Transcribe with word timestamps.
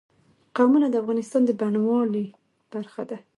قومونه 0.55 0.87
د 0.89 0.95
افغانستان 1.03 1.41
د 1.45 1.51
بڼوالۍ 1.59 2.25
برخه 2.73 3.03
ده. 3.09 3.17